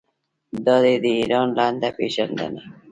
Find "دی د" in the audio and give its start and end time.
0.83-1.05